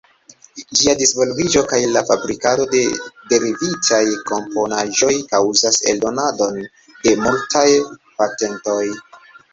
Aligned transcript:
Ĝia 0.77 0.93
disvolviĝo 0.99 1.61
kaj 1.73 1.81
la 1.97 2.01
fabrikado 2.07 2.65
de 2.71 2.81
derivitaj 3.33 4.01
komponaĵoj 4.31 5.13
kaŭzas 5.35 5.79
eldonadon 5.93 6.59
de 7.07 7.15
multaj 7.27 7.67
patentoj. 8.09 8.85